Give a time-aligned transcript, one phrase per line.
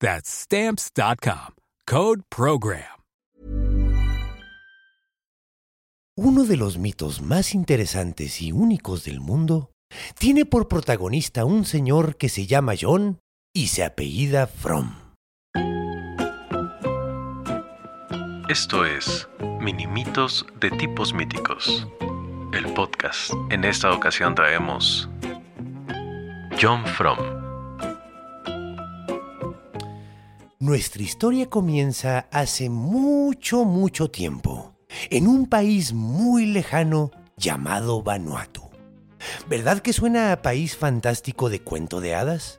[0.00, 1.54] That's stamps.com.
[1.86, 2.96] Code program.
[6.18, 9.70] Uno de los mitos más interesantes y únicos del mundo
[10.18, 13.18] tiene por protagonista un señor que se llama John
[13.54, 14.94] y se apellida Fromm.
[18.48, 19.28] Esto es
[19.60, 21.86] Minimitos de tipos míticos,
[22.52, 23.32] el podcast.
[23.50, 25.10] En esta ocasión traemos
[26.58, 27.35] John Fromm.
[30.66, 34.74] Nuestra historia comienza hace mucho, mucho tiempo,
[35.10, 38.62] en un país muy lejano llamado Vanuatu.
[39.48, 42.58] ¿Verdad que suena a país fantástico de cuento de hadas?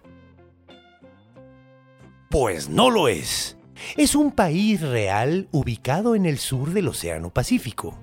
[2.30, 3.58] Pues no lo es.
[3.97, 8.00] Es un país real ubicado en el sur del Océano Pacífico.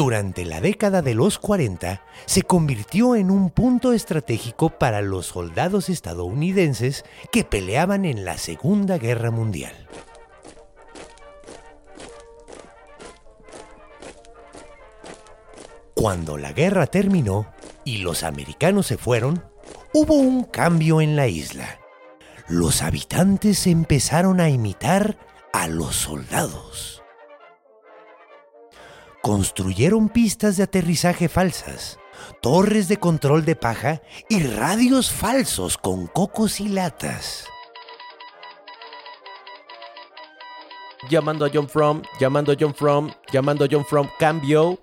[0.00, 5.90] Durante la década de los 40 se convirtió en un punto estratégico para los soldados
[5.90, 9.74] estadounidenses que peleaban en la Segunda Guerra Mundial.
[15.94, 17.52] Cuando la guerra terminó
[17.84, 19.44] y los americanos se fueron,
[19.92, 21.78] hubo un cambio en la isla.
[22.48, 25.18] Los habitantes empezaron a imitar
[25.52, 27.00] a los soldados.
[29.22, 31.98] Construyeron pistas de aterrizaje falsas,
[32.40, 34.00] torres de control de paja
[34.30, 37.44] y radios falsos con cocos y latas.
[41.10, 44.78] Llamando a John From, llamando a John From, llamando a John From, cambio.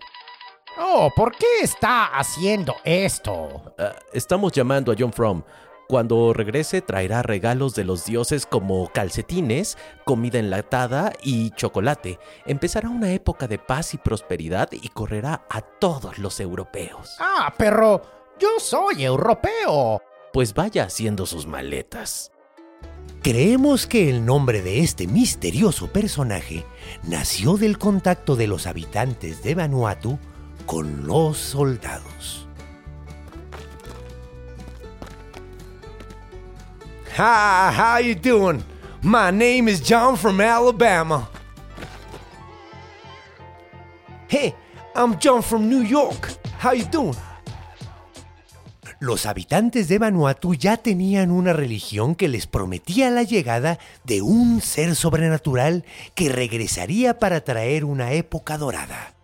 [0.79, 3.73] Oh, ¿por qué está haciendo esto?
[3.79, 5.41] Ah, estamos llamando a John From.
[5.87, 12.19] Cuando regrese traerá regalos de los dioses como calcetines, comida enlatada y chocolate.
[12.45, 17.15] Empezará una época de paz y prosperidad y correrá a todos los europeos.
[17.19, 18.01] Ah, pero
[18.37, 20.01] yo soy europeo.
[20.33, 22.33] Pues vaya haciendo sus maletas.
[23.23, 26.65] Creemos que el nombre de este misterioso personaje
[27.03, 30.19] nació del contacto de los habitantes de Vanuatu
[30.65, 32.46] con los soldados.
[37.19, 38.63] Hi, how you doing?
[39.01, 41.27] My name is John from Alabama.
[44.27, 44.53] Hey,
[44.95, 46.29] I'm John from New York.
[46.59, 47.15] How you doing?
[48.99, 54.61] Los habitantes de Vanuatu ya tenían una religión que les prometía la llegada de un
[54.61, 59.15] ser sobrenatural que regresaría para traer una época dorada.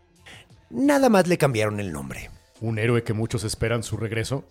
[0.71, 2.31] Nada más le cambiaron el nombre.
[2.59, 4.45] ¿Un héroe que muchos esperan su regreso?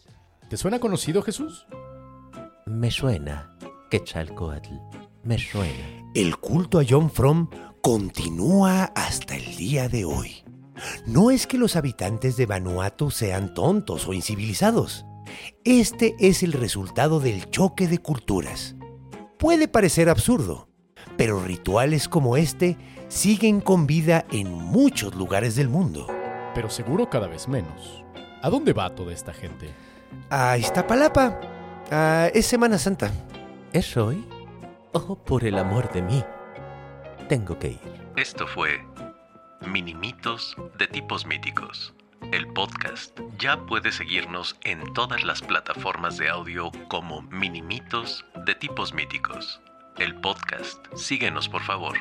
[0.49, 1.67] ¿Te suena conocido, Jesús?
[2.67, 3.57] Me suena,
[3.91, 4.71] Quetzalcoatl.
[5.25, 6.11] Me suena.
[6.15, 7.49] El culto a John Fromm
[7.81, 10.45] continúa hasta el día de hoy.
[11.07, 15.05] No es que los habitantes de Vanuatu sean tontos o incivilizados.
[15.65, 18.77] Este es el resultado del choque de culturas.
[19.39, 20.69] Puede parecer absurdo,
[21.17, 22.77] pero rituales como este
[23.09, 26.07] siguen con vida en muchos lugares del mundo.
[26.55, 28.05] Pero seguro cada vez menos.
[28.41, 29.69] ¿A dónde va toda esta gente?
[30.31, 31.52] A Iztapalapa.
[31.95, 33.13] Ah, es Semana Santa.
[33.75, 34.27] ¿Es hoy?
[34.93, 36.25] Oh, por el amor de mí.
[37.29, 37.81] Tengo que ir.
[38.17, 38.83] Esto fue
[39.61, 41.93] Minimitos de tipos míticos.
[42.33, 48.95] El podcast ya puedes seguirnos en todas las plataformas de audio como Minimitos de tipos
[48.95, 49.61] míticos.
[49.99, 51.99] El podcast, síguenos por favor.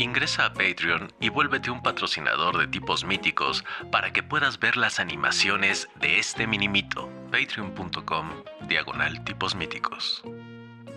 [0.00, 4.98] Ingresa a Patreon y vuélvete un patrocinador de tipos míticos para que puedas ver las
[4.98, 7.08] animaciones de este minimito.
[7.30, 8.26] Patreon.com
[8.68, 10.22] diagonal tipos míticos.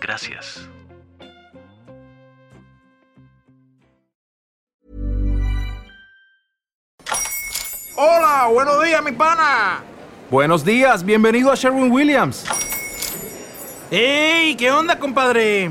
[0.00, 0.68] Gracias.
[7.96, 9.82] Hola, buenos días, mi pana.
[10.28, 12.44] Buenos días, bienvenido a Sherwin Williams.
[13.92, 14.56] ¡Ey!
[14.56, 15.70] ¿Qué onda, compadre?